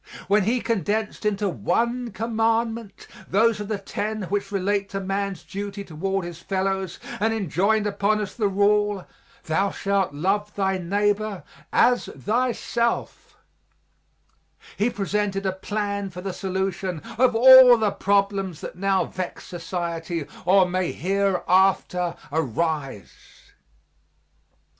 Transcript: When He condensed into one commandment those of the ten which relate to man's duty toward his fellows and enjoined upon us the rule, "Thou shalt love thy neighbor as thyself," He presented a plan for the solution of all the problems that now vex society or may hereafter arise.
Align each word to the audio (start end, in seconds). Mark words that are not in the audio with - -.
When 0.27 0.45
He 0.45 0.61
condensed 0.61 1.25
into 1.27 1.47
one 1.47 2.09
commandment 2.09 3.05
those 3.27 3.59
of 3.59 3.67
the 3.67 3.77
ten 3.77 4.23
which 4.23 4.51
relate 4.51 4.89
to 4.89 4.99
man's 4.99 5.43
duty 5.43 5.83
toward 5.83 6.25
his 6.25 6.39
fellows 6.39 6.97
and 7.19 7.31
enjoined 7.31 7.85
upon 7.85 8.19
us 8.19 8.33
the 8.33 8.47
rule, 8.47 9.05
"Thou 9.43 9.69
shalt 9.69 10.11
love 10.11 10.55
thy 10.55 10.79
neighbor 10.79 11.43
as 11.71 12.05
thyself," 12.17 13.37
He 14.75 14.89
presented 14.89 15.45
a 15.45 15.51
plan 15.51 16.09
for 16.09 16.21
the 16.21 16.33
solution 16.33 17.03
of 17.19 17.35
all 17.35 17.77
the 17.77 17.91
problems 17.91 18.61
that 18.61 18.75
now 18.75 19.05
vex 19.05 19.45
society 19.45 20.25
or 20.45 20.67
may 20.67 20.91
hereafter 20.91 22.15
arise. 22.31 23.51